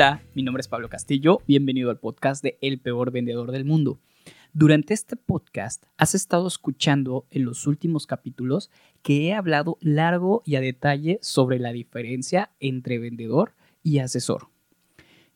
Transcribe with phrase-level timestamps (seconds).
[0.00, 4.00] Hola, mi nombre es Pablo Castillo, bienvenido al podcast de El Peor Vendedor del Mundo.
[4.54, 8.70] Durante este podcast has estado escuchando en los últimos capítulos
[9.02, 14.48] que he hablado largo y a detalle sobre la diferencia entre vendedor y asesor.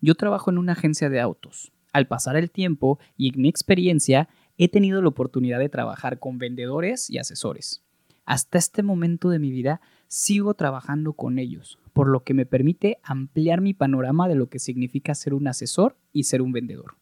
[0.01, 1.71] Yo trabajo en una agencia de autos.
[1.93, 6.39] Al pasar el tiempo y en mi experiencia, he tenido la oportunidad de trabajar con
[6.39, 7.83] vendedores y asesores.
[8.25, 12.99] Hasta este momento de mi vida sigo trabajando con ellos, por lo que me permite
[13.03, 16.97] ampliar mi panorama de lo que significa ser un asesor y ser un vendedor.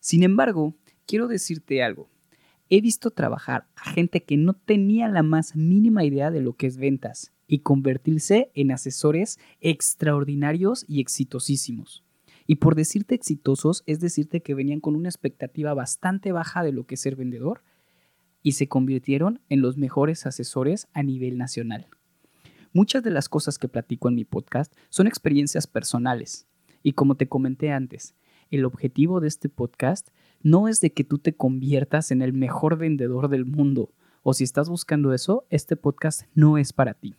[0.00, 0.74] Sin embargo,
[1.06, 2.10] quiero decirte algo.
[2.68, 6.66] He visto trabajar a gente que no tenía la más mínima idea de lo que
[6.66, 12.04] es ventas y convertirse en asesores extraordinarios y exitosísimos.
[12.48, 16.84] Y por decirte exitosos es decirte que venían con una expectativa bastante baja de lo
[16.84, 17.62] que es ser vendedor
[18.42, 21.86] y se convirtieron en los mejores asesores a nivel nacional.
[22.76, 26.46] Muchas de las cosas que platico en mi podcast son experiencias personales.
[26.82, 28.14] Y como te comenté antes,
[28.50, 30.10] el objetivo de este podcast
[30.42, 33.94] no es de que tú te conviertas en el mejor vendedor del mundo.
[34.22, 37.14] O si estás buscando eso, este podcast no es para ti.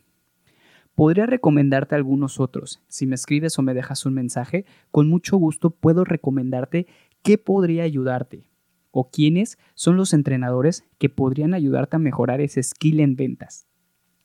[0.93, 2.83] Podría recomendarte algunos otros.
[2.87, 6.85] Si me escribes o me dejas un mensaje, con mucho gusto puedo recomendarte
[7.23, 8.47] qué podría ayudarte
[8.91, 13.67] o quiénes son los entrenadores que podrían ayudarte a mejorar ese skill en ventas.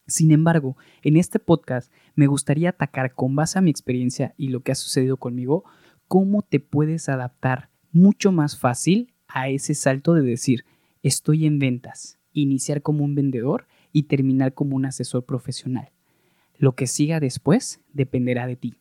[0.06, 4.61] Sin embargo, en este podcast me gustaría atacar con base a mi experiencia y lo
[4.62, 5.64] que ha sucedido conmigo,
[6.08, 10.64] cómo te puedes adaptar mucho más fácil a ese salto de decir,
[11.03, 15.91] estoy en ventas, iniciar como un vendedor y terminar como un asesor profesional.
[16.56, 18.75] Lo que siga después dependerá de ti.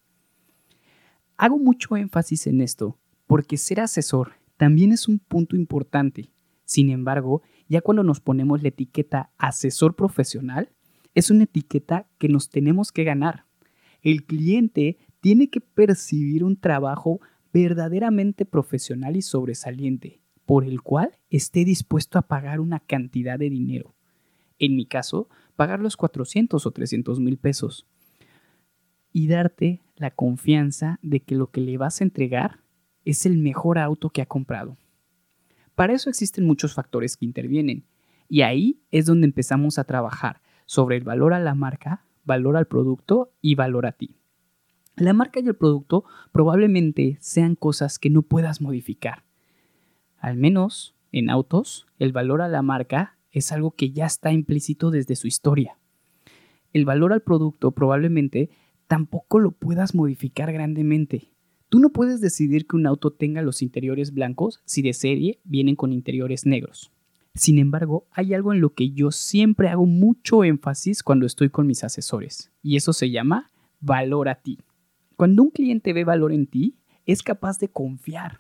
[1.37, 6.31] Hago mucho énfasis en esto porque ser asesor también es un punto importante.
[6.65, 10.69] Sin embargo, ya cuando nos ponemos la etiqueta asesor profesional,
[11.13, 13.45] es una etiqueta que nos tenemos que ganar.
[14.01, 17.21] El cliente tiene que percibir un trabajo
[17.53, 23.95] verdaderamente profesional y sobresaliente, por el cual esté dispuesto a pagar una cantidad de dinero.
[24.57, 27.87] En mi caso, pagar los 400 o 300 mil pesos.
[29.11, 32.61] Y darte la confianza de que lo que le vas a entregar
[33.03, 34.77] es el mejor auto que ha comprado.
[35.75, 37.85] Para eso existen muchos factores que intervienen,
[38.29, 42.65] y ahí es donde empezamos a trabajar sobre el valor a la marca, valor al
[42.65, 44.15] producto y valor a ti.
[44.95, 49.25] La marca y el producto probablemente sean cosas que no puedas modificar.
[50.17, 54.91] Al menos en autos, el valor a la marca es algo que ya está implícito
[54.91, 55.77] desde su historia.
[56.71, 58.49] El valor al producto probablemente
[58.87, 61.33] tampoco lo puedas modificar grandemente.
[61.67, 65.75] Tú no puedes decidir que un auto tenga los interiores blancos si de serie vienen
[65.75, 66.93] con interiores negros.
[67.33, 71.65] Sin embargo, hay algo en lo que yo siempre hago mucho énfasis cuando estoy con
[71.65, 73.49] mis asesores, y eso se llama
[73.79, 74.59] valor a ti.
[75.15, 78.39] Cuando un cliente ve valor en ti, es capaz de confiar,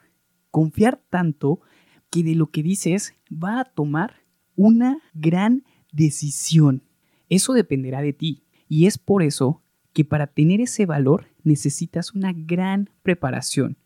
[0.49, 1.61] confiar tanto
[2.09, 4.21] que de lo que dices va a tomar
[4.55, 6.83] una gran decisión.
[7.29, 9.63] Eso dependerá de ti, y es por eso
[9.93, 13.77] que para tener ese valor necesitas una gran preparación.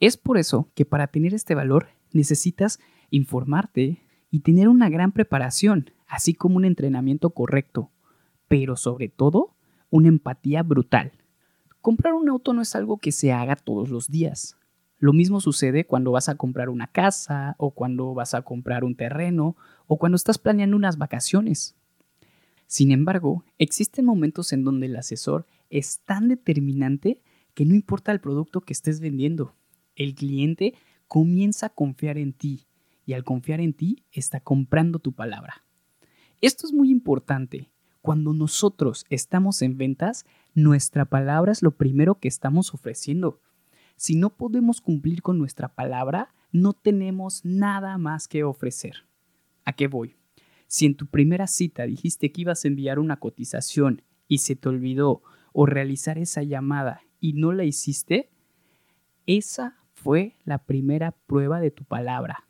[0.00, 2.78] Es por eso que para tener este valor necesitas
[3.10, 4.02] informarte,
[4.34, 7.92] y tener una gran preparación, así como un entrenamiento correcto,
[8.48, 9.54] pero sobre todo
[9.90, 11.12] una empatía brutal.
[11.80, 14.56] Comprar un auto no es algo que se haga todos los días.
[14.98, 18.96] Lo mismo sucede cuando vas a comprar una casa o cuando vas a comprar un
[18.96, 19.56] terreno
[19.86, 21.76] o cuando estás planeando unas vacaciones.
[22.66, 27.22] Sin embargo, existen momentos en donde el asesor es tan determinante
[27.54, 29.54] que no importa el producto que estés vendiendo,
[29.94, 30.74] el cliente
[31.06, 32.66] comienza a confiar en ti
[33.06, 35.64] y al confiar en ti está comprando tu palabra.
[36.40, 37.70] Esto es muy importante.
[38.02, 43.40] Cuando nosotros estamos en ventas, nuestra palabra es lo primero que estamos ofreciendo.
[43.96, 49.06] Si no podemos cumplir con nuestra palabra, no tenemos nada más que ofrecer.
[49.64, 50.16] ¿A qué voy?
[50.66, 54.68] Si en tu primera cita dijiste que ibas a enviar una cotización y se te
[54.68, 58.30] olvidó o realizar esa llamada y no la hiciste,
[59.26, 62.46] esa fue la primera prueba de tu palabra.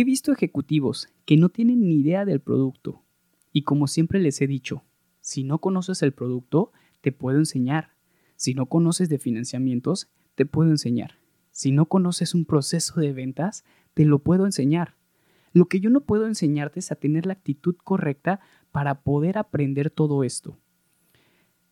[0.00, 3.02] He visto ejecutivos que no tienen ni idea del producto
[3.52, 4.84] y como siempre les he dicho,
[5.20, 7.96] si no conoces el producto, te puedo enseñar.
[8.36, 11.18] Si no conoces de financiamientos, te puedo enseñar.
[11.50, 14.94] Si no conoces un proceso de ventas, te lo puedo enseñar.
[15.52, 18.38] Lo que yo no puedo enseñarte es a tener la actitud correcta
[18.70, 20.60] para poder aprender todo esto.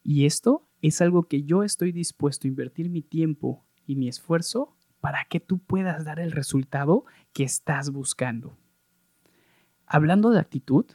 [0.02, 4.75] Y esto es algo que yo estoy dispuesto a invertir mi tiempo y mi esfuerzo
[5.00, 8.56] para que tú puedas dar el resultado que estás buscando.
[9.86, 10.86] Hablando de actitud,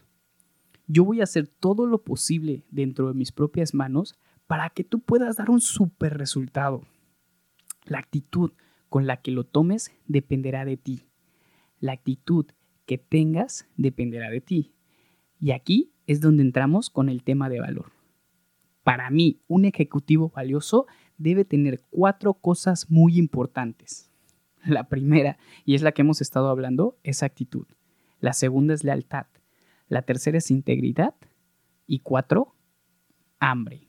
[0.87, 4.15] yo voy a hacer todo lo posible dentro de mis propias manos
[4.47, 6.81] para que tú puedas dar un súper resultado.
[7.85, 8.51] La actitud
[8.89, 11.05] con la que lo tomes dependerá de ti.
[11.79, 12.45] La actitud
[12.85, 14.73] que tengas dependerá de ti.
[15.39, 17.93] Y aquí es donde entramos con el tema de valor.
[18.83, 20.87] Para mí, un ejecutivo valioso
[21.21, 24.09] debe tener cuatro cosas muy importantes.
[24.65, 27.65] La primera, y es la que hemos estado hablando, es actitud.
[28.19, 29.25] La segunda es lealtad.
[29.87, 31.15] La tercera es integridad.
[31.87, 32.55] Y cuatro,
[33.39, 33.87] hambre.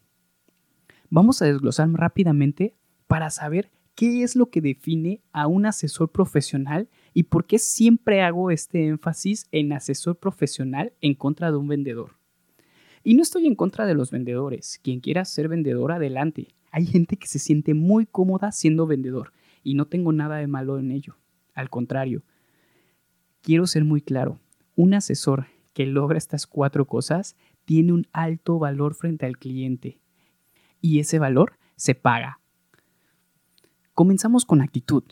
[1.11, 2.75] Vamos a desglosar rápidamente
[3.07, 8.23] para saber qué es lo que define a un asesor profesional y por qué siempre
[8.23, 12.17] hago este énfasis en asesor profesional en contra de un vendedor.
[13.05, 14.81] Y no estoy en contra de los vendedores.
[14.83, 16.49] Quien quiera ser vendedor, adelante.
[16.73, 19.33] Hay gente que se siente muy cómoda siendo vendedor
[19.63, 21.17] y no tengo nada de malo en ello.
[21.55, 22.25] Al contrario,
[23.43, 24.41] quiero ser muy claro.
[24.75, 27.37] Un asesor que logra estas cuatro cosas
[27.67, 30.01] tiene un alto valor frente al cliente.
[30.81, 32.41] Y ese valor se paga.
[33.93, 35.05] Comenzamos con actitud.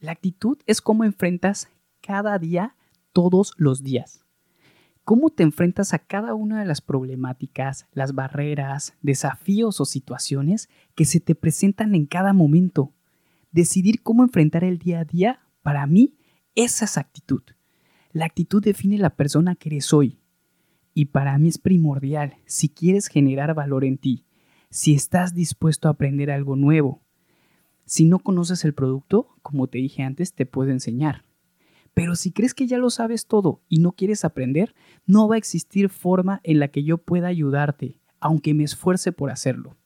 [0.00, 1.68] La actitud es cómo enfrentas
[2.00, 2.74] cada día,
[3.12, 4.24] todos los días.
[5.10, 11.04] Cómo te enfrentas a cada una de las problemáticas, las barreras, desafíos o situaciones que
[11.04, 12.94] se te presentan en cada momento.
[13.50, 16.14] Decidir cómo enfrentar el día a día, para mí,
[16.54, 17.42] esa es actitud.
[18.12, 20.20] La actitud define la persona que eres hoy.
[20.94, 24.26] Y para mí es primordial si quieres generar valor en ti,
[24.70, 27.02] si estás dispuesto a aprender algo nuevo.
[27.84, 31.24] Si no conoces el producto, como te dije antes, te puedo enseñar.
[31.94, 34.74] Pero si crees que ya lo sabes todo y no quieres aprender,
[35.06, 39.30] no va a existir forma en la que yo pueda ayudarte, aunque me esfuerce por
[39.30, 39.76] hacerlo.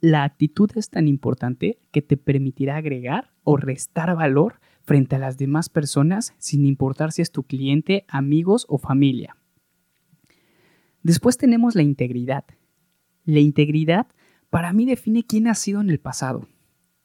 [0.00, 5.38] La actitud es tan importante que te permitirá agregar o restar valor frente a las
[5.38, 9.36] demás personas sin importar si es tu cliente, amigos o familia.
[11.02, 12.44] Después tenemos la integridad.
[13.24, 14.08] La integridad
[14.50, 16.48] para mí define quién has sido en el pasado.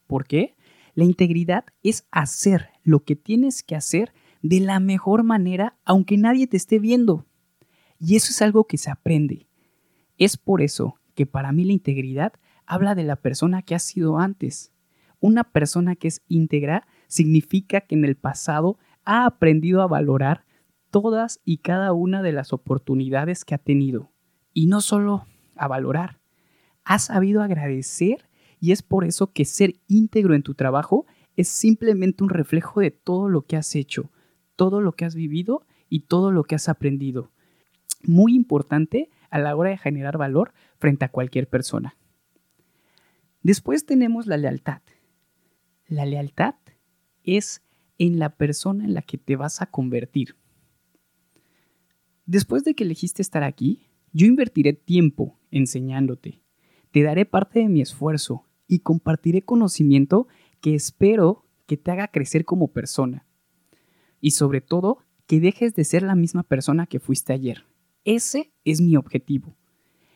[0.08, 0.56] ¿Por qué?
[0.96, 6.48] La integridad es hacer lo que tienes que hacer de la mejor manera aunque nadie
[6.48, 7.26] te esté viendo.
[8.00, 9.48] Y eso es algo que se aprende.
[10.18, 12.34] Es por eso que para mí la integridad
[12.66, 14.72] habla de la persona que has sido antes.
[15.20, 20.46] Una persona que es íntegra significa que en el pasado ha aprendido a valorar
[20.92, 24.12] todas y cada una de las oportunidades que ha tenido.
[24.54, 25.26] Y no solo
[25.56, 26.20] a valorar,
[26.84, 28.30] ha sabido agradecer
[28.60, 31.06] y es por eso que ser íntegro en tu trabajo
[31.36, 34.12] es simplemente un reflejo de todo lo que has hecho,
[34.58, 37.32] todo lo que has vivido y todo lo que has aprendido.
[38.04, 41.96] Muy importante a la hora de generar valor frente a cualquier persona.
[43.42, 44.82] Después tenemos la lealtad.
[45.88, 46.56] La lealtad
[47.24, 47.62] es
[47.98, 50.36] en la persona en la que te vas a convertir.
[52.26, 56.42] Después de que elegiste estar aquí, yo invertiré tiempo enseñándote.
[56.92, 60.28] Te daré parte de mi esfuerzo y compartiré conocimiento
[60.60, 63.27] que espero que te haga crecer como persona.
[64.20, 67.66] Y sobre todo, que dejes de ser la misma persona que fuiste ayer.
[68.04, 69.56] Ese es mi objetivo.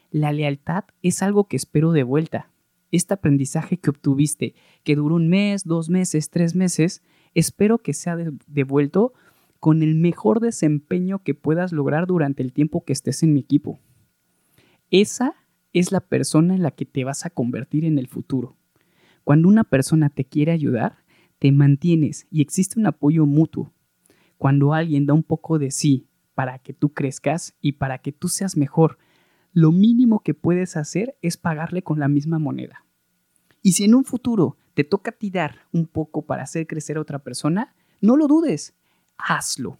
[0.09, 2.51] La lealtad es algo que espero de vuelta.
[2.91, 7.01] Este aprendizaje que obtuviste, que duró un mes, dos meses, tres meses,
[7.33, 8.17] espero que sea
[8.47, 9.13] devuelto
[9.59, 13.79] con el mejor desempeño que puedas lograr durante el tiempo que estés en mi equipo.
[14.89, 15.35] Esa
[15.71, 18.57] es la persona en la que te vas a convertir en el futuro.
[19.23, 20.97] Cuando una persona te quiere ayudar,
[21.39, 23.73] te mantienes y existe un apoyo mutuo.
[24.41, 28.27] Cuando alguien da un poco de sí para que tú crezcas y para que tú
[28.27, 28.97] seas mejor,
[29.53, 32.83] lo mínimo que puedes hacer es pagarle con la misma moneda.
[33.61, 37.19] Y si en un futuro te toca tirar un poco para hacer crecer a otra
[37.19, 38.73] persona, no lo dudes,
[39.15, 39.77] hazlo.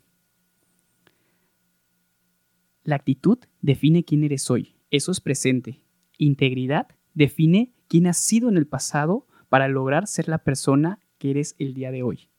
[2.83, 5.83] La actitud define quién eres hoy, eso es presente.
[6.19, 11.55] Integridad define quién has sido en el pasado para lograr ser la persona que eres
[11.57, 12.29] el día de hoy.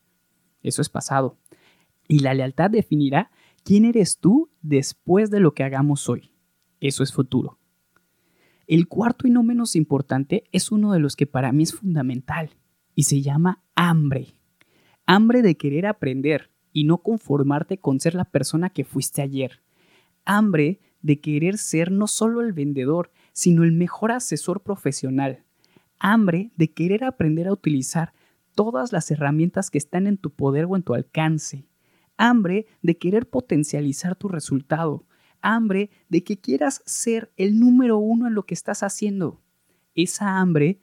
[0.62, 1.41] Eso es pasado.
[2.12, 3.30] Y la lealtad definirá
[3.64, 6.30] quién eres tú después de lo que hagamos hoy.
[6.78, 7.58] Eso es futuro.
[8.66, 12.50] El cuarto y no menos importante es uno de los que para mí es fundamental
[12.94, 14.34] y se llama hambre.
[15.06, 19.62] Hambre de querer aprender y no conformarte con ser la persona que fuiste ayer.
[20.26, 25.44] Hambre de querer ser no solo el vendedor, sino el mejor asesor profesional.
[25.98, 28.12] Hambre de querer aprender a utilizar
[28.54, 31.71] todas las herramientas que están en tu poder o en tu alcance.
[32.16, 35.06] Hambre de querer potencializar tu resultado.
[35.40, 39.42] Hambre de que quieras ser el número uno en lo que estás haciendo.
[39.94, 40.80] Esa hambre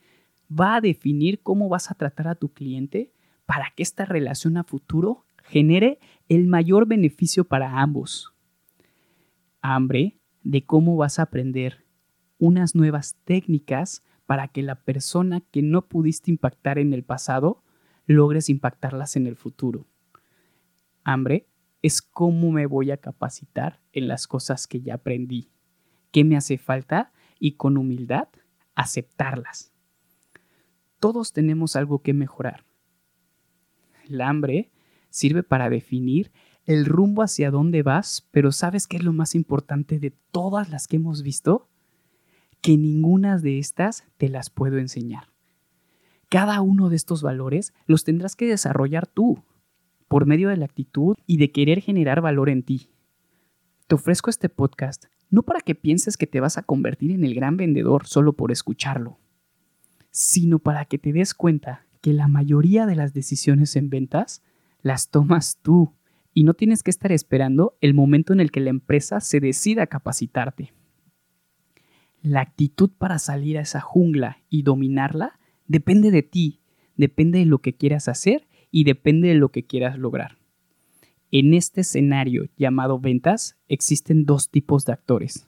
[0.51, 3.13] va a definir cómo vas a tratar a tu cliente
[3.45, 8.33] para que esta relación a futuro genere el mayor beneficio para ambos
[9.61, 11.85] hambre de cómo vas a aprender
[12.37, 17.63] unas nuevas técnicas para que la persona que no pudiste impactar en el pasado
[18.05, 19.87] logres impactarlas en el futuro.
[21.03, 21.47] Hambre
[21.81, 25.49] es cómo me voy a capacitar en las cosas que ya aprendí,
[26.11, 28.27] qué me hace falta y con humildad
[28.75, 29.71] aceptarlas.
[30.99, 32.65] Todos tenemos algo que mejorar.
[34.07, 34.71] El hambre
[35.09, 36.31] sirve para definir
[36.65, 40.87] el rumbo hacia dónde vas, pero ¿sabes qué es lo más importante de todas las
[40.87, 41.67] que hemos visto?
[42.61, 45.29] Que ninguna de estas te las puedo enseñar.
[46.29, 49.43] Cada uno de estos valores los tendrás que desarrollar tú,
[50.09, 52.89] por medio de la actitud y de querer generar valor en ti.
[53.87, 57.35] Te ofrezco este podcast no para que pienses que te vas a convertir en el
[57.35, 59.19] gran vendedor solo por escucharlo,
[60.11, 64.41] sino para que te des cuenta que la mayoría de las decisiones en ventas
[64.81, 65.93] las tomas tú
[66.33, 69.83] y no tienes que estar esperando el momento en el que la empresa se decida
[69.83, 70.73] a capacitarte.
[72.21, 76.61] La actitud para salir a esa jungla y dominarla depende de ti,
[76.97, 80.37] depende de lo que quieras hacer y depende de lo que quieras lograr.
[81.31, 85.47] En este escenario llamado ventas existen dos tipos de actores,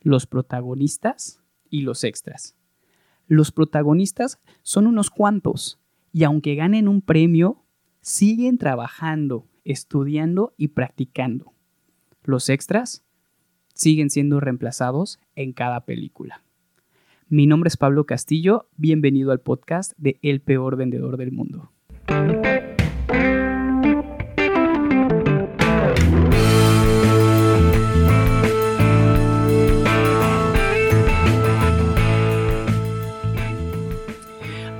[0.00, 1.40] los protagonistas
[1.70, 2.56] y los extras.
[3.28, 5.78] Los protagonistas son unos cuantos
[6.12, 7.64] y aunque ganen un premio,
[8.00, 11.52] siguen trabajando, estudiando y practicando.
[12.24, 13.04] Los extras
[13.74, 16.42] siguen siendo reemplazados en cada película.
[17.28, 21.70] Mi nombre es Pablo Castillo, bienvenido al podcast de El peor vendedor del mundo.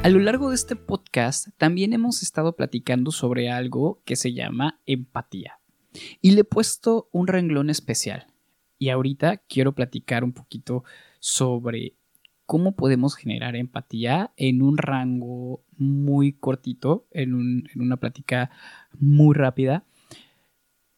[0.05, 4.81] A lo largo de este podcast también hemos estado platicando sobre algo que se llama
[4.85, 5.61] empatía.
[6.21, 8.27] Y le he puesto un renglón especial.
[8.81, 10.83] Y ahorita quiero platicar un poquito
[11.21, 11.95] sobre
[12.47, 18.51] cómo podemos generar empatía en un rango muy cortito, en, una plática
[18.99, 19.85] muy rápida,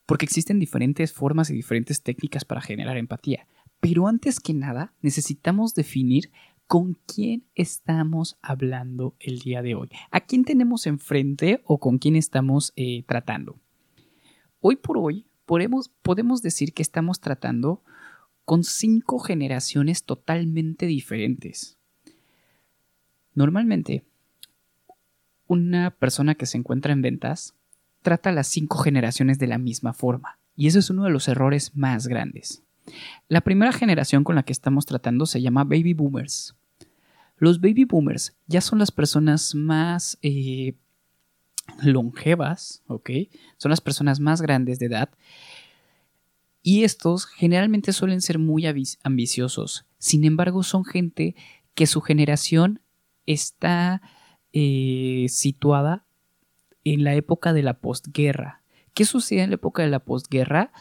[0.07, 3.47] porque existen diferentes formas y diferentes técnicas para generar empatía.
[3.81, 6.31] Pero antes que nada, necesitamos definir
[6.67, 9.91] con quién estamos hablando el día de hoy.
[10.11, 13.59] ¿A quién tenemos enfrente o con quién estamos eh, tratando?
[14.61, 17.83] Hoy por hoy podemos, podemos decir que estamos tratando
[18.45, 21.79] con cinco generaciones totalmente diferentes.
[23.35, 24.05] Normalmente,
[25.47, 27.55] una persona que se encuentra en ventas
[28.03, 31.75] trata las cinco generaciones de la misma forma, y eso es uno de los errores
[31.75, 32.64] más grandes.
[33.29, 36.55] La primera generación con la que estamos tratando se llama baby boomers.
[37.37, 40.75] Los baby boomers ya son las personas más eh,
[41.83, 43.11] longevas, ¿ok?
[43.57, 45.11] Son las personas más grandes de edad.
[46.63, 48.65] Y estos generalmente suelen ser muy
[49.03, 49.85] ambiciosos.
[49.99, 51.35] Sin embargo, son gente
[51.75, 52.81] que su generación
[53.27, 54.01] está
[54.53, 56.07] eh, situada
[56.85, 58.63] en la época de la postguerra.
[58.95, 60.73] ¿Qué sucede en la época de la postguerra?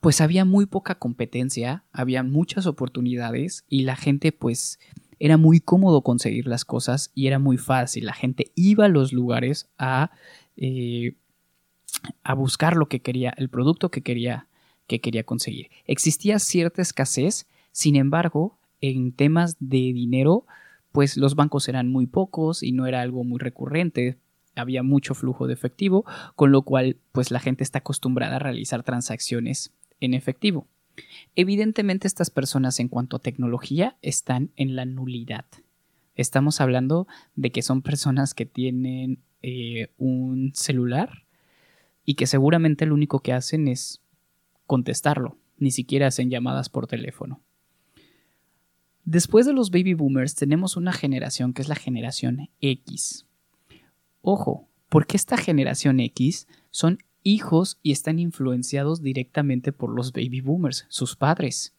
[0.00, 4.78] Pues había muy poca competencia, había muchas oportunidades y la gente pues
[5.18, 8.06] era muy cómodo conseguir las cosas y era muy fácil.
[8.06, 10.10] La gente iba a los lugares a,
[10.56, 11.16] eh,
[12.24, 14.48] a buscar lo que quería, el producto que quería,
[14.86, 15.70] que quería conseguir.
[15.84, 20.46] Existía cierta escasez, sin embargo, en temas de dinero,
[20.92, 24.18] pues los bancos eran muy pocos y no era algo muy recurrente
[24.56, 26.04] había mucho flujo de efectivo,
[26.34, 30.66] con lo cual pues la gente está acostumbrada a realizar transacciones en efectivo.
[31.36, 35.46] Evidentemente estas personas en cuanto a tecnología están en la nulidad.
[36.14, 41.24] Estamos hablando de que son personas que tienen eh, un celular
[42.04, 44.02] y que seguramente lo único que hacen es
[44.66, 47.40] contestarlo, ni siquiera hacen llamadas por teléfono.
[49.04, 53.26] Después de los baby boomers tenemos una generación que es la generación X.
[54.20, 60.86] Ojo, porque esta generación X son hijos y están influenciados directamente por los baby boomers,
[60.88, 61.74] sus padres.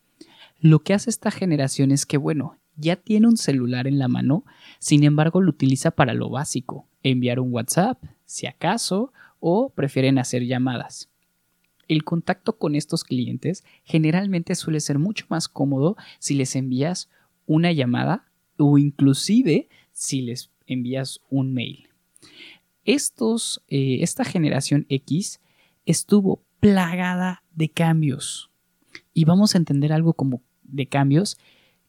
[0.60, 4.45] Lo que hace esta generación es que, bueno, ya tiene un celular en la mano,
[4.79, 10.45] sin embargo lo utiliza para lo básico, enviar un WhatsApp, si acaso, o prefieren hacer
[10.45, 11.10] llamadas.
[11.88, 17.10] El contacto con estos clientes generalmente suele ser mucho más cómodo si les envías
[17.45, 21.90] una llamada o inclusive si les envías un mail
[23.67, 25.39] eh, esta generación X
[25.86, 28.51] estuvo plagada de cambios.
[29.13, 31.38] Y vamos a entender algo como de cambios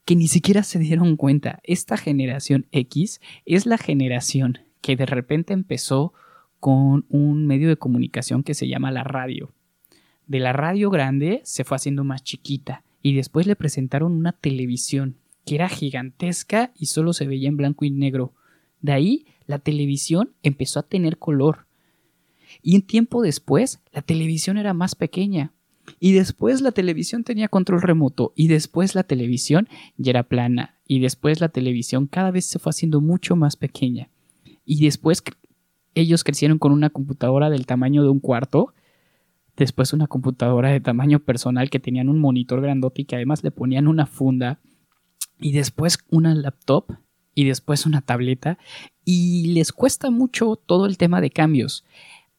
[0.04, 1.60] que ni siquiera se dieron cuenta.
[1.62, 6.12] Esta generación X es la generación que de repente empezó
[6.60, 9.52] con un medio de comunicación que se llama la radio.
[10.26, 15.16] De la radio grande se fue haciendo más chiquita y después le presentaron una televisión
[15.44, 18.34] que era gigantesca y solo se veía en blanco y negro.
[18.82, 21.66] De ahí la televisión empezó a tener color.
[22.62, 25.52] Y un tiempo después, la televisión era más pequeña.
[25.98, 28.32] Y después la televisión tenía control remoto.
[28.36, 30.76] Y después la televisión ya era plana.
[30.86, 34.10] Y después la televisión cada vez se fue haciendo mucho más pequeña.
[34.64, 35.22] Y después
[35.94, 38.74] ellos crecieron con una computadora del tamaño de un cuarto.
[39.56, 43.50] Después una computadora de tamaño personal que tenían un monitor grandote y que además le
[43.50, 44.60] ponían una funda.
[45.40, 46.92] Y después una laptop.
[47.34, 48.58] Y después una tableta.
[49.04, 51.84] Y les cuesta mucho todo el tema de cambios.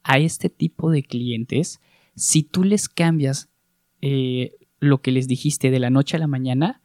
[0.04, 1.80] A este tipo de clientes,
[2.16, 3.50] si tú les cambias
[4.02, 6.82] eh, lo que les dijiste de la noche a la mañana,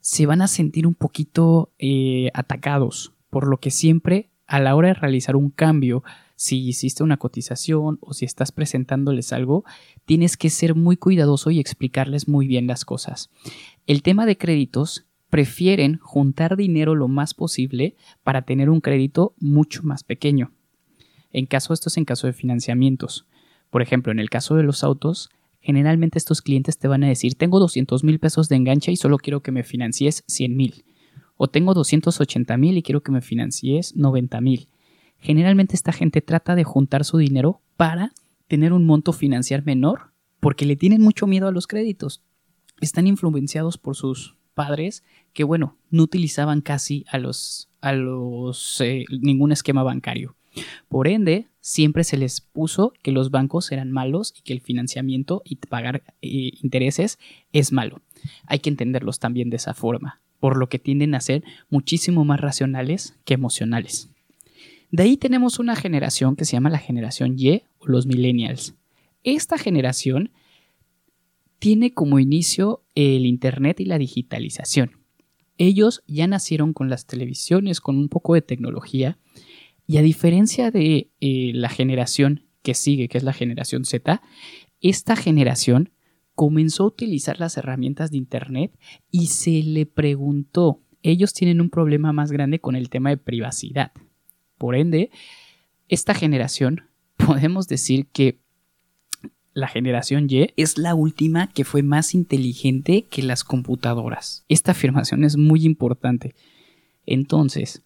[0.00, 4.88] se van a sentir un poquito eh, atacados, por lo que siempre a la hora
[4.88, 6.04] de realizar un cambio,
[6.36, 9.64] si hiciste una cotización o si estás presentándoles algo,
[10.04, 13.30] tienes que ser muy cuidadoso y explicarles muy bien las cosas.
[13.86, 19.82] El tema de créditos, prefieren juntar dinero lo más posible para tener un crédito mucho
[19.82, 20.52] más pequeño.
[21.32, 23.26] En caso, esto es en caso de financiamientos.
[23.70, 25.30] Por ejemplo, en el caso de los autos,
[25.60, 29.18] generalmente estos clientes te van a decir, tengo 200 mil pesos de enganche y solo
[29.18, 30.84] quiero que me financies 100 mil.
[31.36, 34.68] O tengo 280 mil y quiero que me financies 90 mil.
[35.18, 38.12] Generalmente esta gente trata de juntar su dinero para
[38.48, 42.22] tener un monto financiar menor porque le tienen mucho miedo a los créditos.
[42.80, 49.04] Están influenciados por sus padres que, bueno, no utilizaban casi a los, a los, eh,
[49.20, 50.34] ningún esquema bancario.
[50.88, 55.42] Por ende, siempre se les puso que los bancos eran malos y que el financiamiento
[55.44, 57.18] y pagar eh, intereses
[57.52, 58.00] es malo.
[58.46, 62.40] Hay que entenderlos también de esa forma, por lo que tienden a ser muchísimo más
[62.40, 64.08] racionales que emocionales.
[64.90, 68.74] De ahí tenemos una generación que se llama la generación Y o los millennials.
[69.22, 70.30] Esta generación
[71.66, 75.00] tiene como inicio el Internet y la digitalización.
[75.58, 79.18] Ellos ya nacieron con las televisiones, con un poco de tecnología,
[79.84, 84.22] y a diferencia de eh, la generación que sigue, que es la generación Z,
[84.80, 85.90] esta generación
[86.36, 88.78] comenzó a utilizar las herramientas de Internet
[89.10, 93.90] y se le preguntó, ellos tienen un problema más grande con el tema de privacidad.
[94.56, 95.10] Por ende,
[95.88, 96.82] esta generación
[97.16, 98.45] podemos decir que
[99.56, 104.44] la generación Y es la última que fue más inteligente que las computadoras.
[104.50, 106.34] Esta afirmación es muy importante.
[107.06, 107.82] Entonces,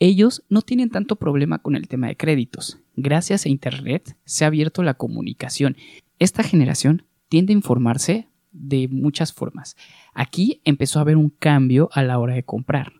[0.00, 2.78] ellos no tienen tanto problema con el tema de créditos.
[2.94, 5.78] Gracias a Internet se ha abierto la comunicación.
[6.18, 9.76] Esta generación tiende a informarse de muchas formas.
[10.12, 12.92] Aquí empezó a haber un cambio a la hora de comprar.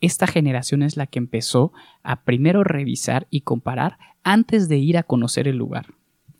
[0.00, 1.72] Esta generación es la que empezó
[2.04, 5.86] a primero revisar y comparar antes de ir a conocer el lugar.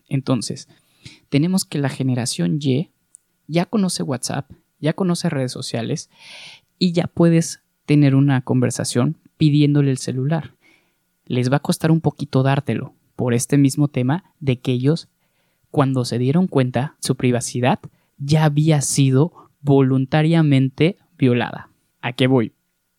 [0.09, 0.69] Entonces,
[1.29, 2.91] tenemos que la generación Y
[3.47, 6.11] ya conoce WhatsApp, ya conoce redes sociales
[6.79, 10.55] y ya puedes tener una conversación pidiéndole el celular.
[11.27, 15.09] Les va a costar un poquito dártelo por este mismo tema de que ellos,
[15.71, 17.81] cuando se dieron cuenta, su privacidad
[18.19, 21.71] ya había sido voluntariamente violada.
[22.01, 22.53] ¿A qué voy?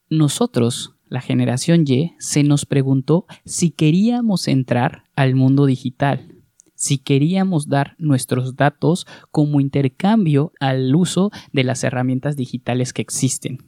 [0.09, 6.36] Nosotros, la generación Y, se nos preguntó si queríamos entrar al mundo digital,
[6.77, 13.63] si queríamos dar nuestros datos como intercambio al uso de las herramientas digitales que existen.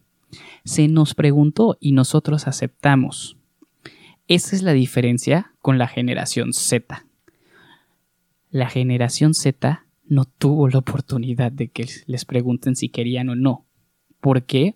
[0.63, 3.36] Se nos preguntó y nosotros aceptamos.
[4.28, 7.08] Esa es la diferencia con la generación Z.
[8.52, 13.65] La generación Z no tuvo la oportunidad de que les pregunten si querían o no.
[14.22, 14.76] ¿Por qué?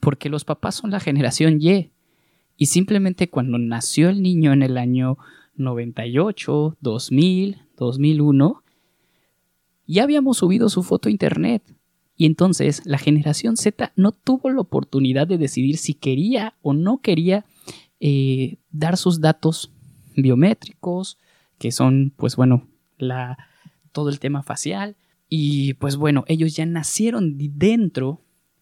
[0.00, 1.92] Porque los papás son la generación Y.
[2.56, 5.16] Y simplemente cuando nació el niño en el año
[5.54, 8.62] 98, 2000, 2001,
[9.86, 11.62] ya habíamos subido su foto a internet.
[12.16, 17.00] Y entonces la generación Z no tuvo la oportunidad de decidir si quería o no
[17.00, 17.44] quería
[18.00, 19.72] eh, dar sus datos
[20.16, 21.18] biométricos,
[21.58, 22.66] que son, pues bueno,
[22.98, 23.38] la,
[23.92, 24.96] todo el tema facial.
[25.28, 28.20] Y pues bueno, ellos ya nacieron dentro,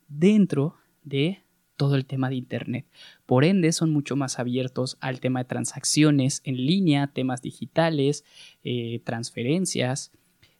[0.09, 1.43] dentro de
[1.77, 2.87] todo el tema de Internet.
[3.27, 8.25] Por ende, son mucho más abiertos al tema de transacciones en línea, temas digitales,
[8.65, 10.13] eh, transferencias,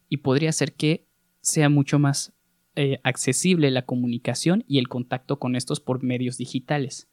[0.09, 1.05] y podría ser que
[1.41, 2.33] sea mucho más
[2.75, 7.07] eh, accesible la comunicación y el contacto con estos por medios digitales.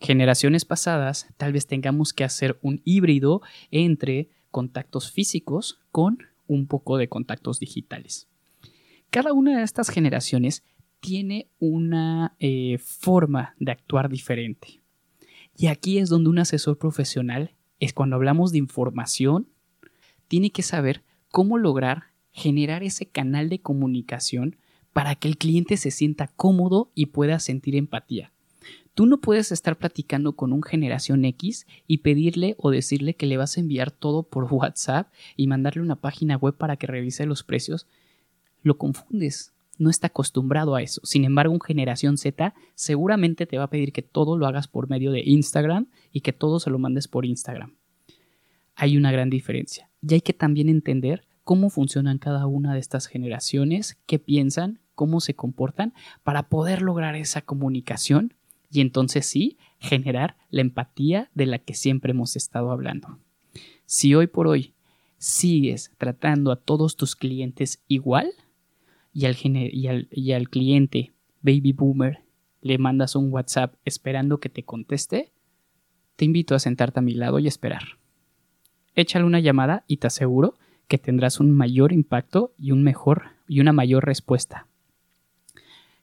[0.00, 6.96] Generaciones pasadas tal vez tengamos que hacer un híbrido entre contactos físicos con un poco
[6.96, 8.28] de contactos digitales.
[9.10, 10.62] Cada una de estas generaciones
[11.00, 14.80] tiene una eh, forma de actuar diferente.
[15.56, 19.48] Y aquí es donde un asesor profesional, es cuando hablamos de información,
[20.28, 24.56] tiene que saber cómo lograr generar ese canal de comunicación
[24.92, 28.32] para que el cliente se sienta cómodo y pueda sentir empatía.
[28.94, 33.36] Tú no puedes estar platicando con un generación X y pedirle o decirle que le
[33.36, 37.44] vas a enviar todo por WhatsApp y mandarle una página web para que revise los
[37.44, 37.86] precios.
[38.62, 39.52] Lo confundes.
[39.78, 41.00] No está acostumbrado a eso.
[41.04, 44.90] Sin embargo, un generación Z seguramente te va a pedir que todo lo hagas por
[44.90, 47.76] medio de Instagram y que todo se lo mandes por Instagram.
[48.74, 49.90] Hay una gran diferencia.
[50.02, 55.20] Y hay que también entender cómo funcionan cada una de estas generaciones, qué piensan, cómo
[55.20, 58.34] se comportan, para poder lograr esa comunicación
[58.70, 63.18] y entonces sí, generar la empatía de la que siempre hemos estado hablando.
[63.86, 64.74] Si hoy por hoy
[65.16, 68.32] sigues tratando a todos tus clientes igual
[69.18, 72.22] y al, cliente baby boomer
[72.60, 75.32] le mandas un WhatsApp esperando que te conteste,
[76.16, 77.98] te invito a sentarte a mi lado y esperar.
[78.94, 80.54] Échale una llamada y te aseguro
[80.86, 84.66] que tendrás un mayor impacto y un mejor y una mayor respuesta.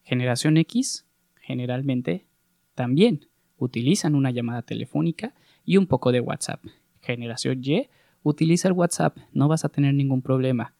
[0.03, 1.05] Generación X
[1.41, 2.25] generalmente
[2.73, 6.63] también utilizan una llamada telefónica y un poco de WhatsApp.
[7.01, 7.87] Generación Y,
[8.23, 10.73] utiliza el WhatsApp, no vas a tener ningún problema.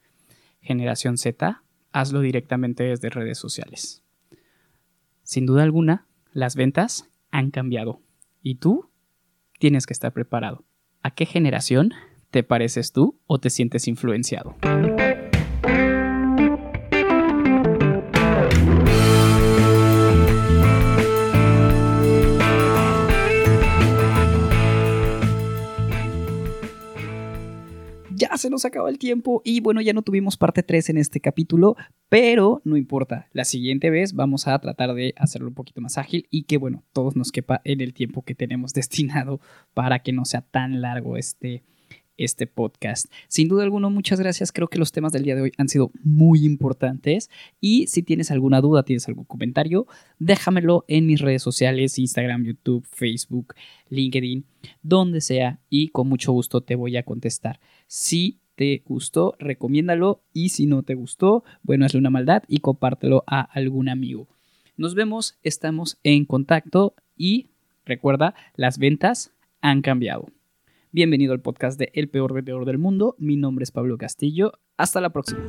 [0.62, 1.62] Generación Z,
[1.96, 4.04] hazlo directamente desde redes sociales.
[5.24, 8.02] Sin duda alguna, las ventas han cambiado
[8.44, 8.90] y tú
[9.60, 10.66] tienes que estar preparado.
[11.02, 11.94] ¿A qué generación
[12.32, 14.56] te pareces tú o te sientes influenciado?
[28.16, 31.20] Ya se nos acaba el tiempo y bueno, ya no tuvimos parte 3 en este
[31.20, 31.76] capítulo,
[32.10, 36.28] pero no importa, la siguiente vez vamos a tratar de hacerlo un poquito más ágil
[36.30, 39.40] y que bueno, todos nos quepa en el tiempo que tenemos destinado
[39.74, 41.64] para que no sea tan largo este,
[42.18, 43.06] este podcast.
[43.28, 44.52] Sin duda alguna, muchas gracias.
[44.52, 47.30] Creo que los temas del día de hoy han sido muy importantes.
[47.62, 49.88] Y si tienes alguna duda, tienes algún comentario,
[50.20, 53.56] déjamelo en mis redes sociales, Instagram, YouTube, Facebook,
[53.90, 54.46] LinkedIn,
[54.82, 55.60] donde sea.
[55.70, 57.60] Y con mucho gusto te voy a contestar.
[57.88, 60.24] Si te gustó, recomiéndalo.
[60.34, 64.28] Y si no te gustó, bueno, hazle una maldad y compártelo a algún amigo.
[64.78, 67.50] Nos vemos, estamos en contacto y
[67.86, 70.28] recuerda, las ventas han cambiado.
[70.96, 73.18] Bienvenido al podcast de El Peor Vendedor del Mundo.
[73.20, 74.54] Mi nombre es Pablo Castillo.
[74.78, 75.42] Hasta la próxima.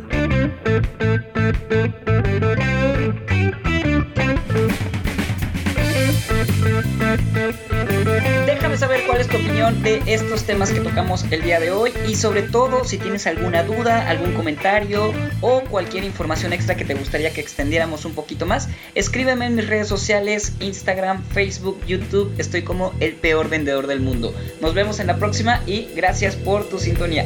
[8.46, 11.92] Déjame saber cuál es tu opinión de estos temas que tocamos el día de hoy
[12.08, 16.94] y sobre todo si tienes alguna duda, algún comentario o cualquier información extra que te
[16.94, 22.62] gustaría que extendiéramos un poquito más, escríbeme en mis redes sociales, Instagram, Facebook, YouTube, estoy
[22.62, 24.34] como el peor vendedor del mundo.
[24.60, 27.24] Nos vemos en la próxima y gracias por tu sintonía.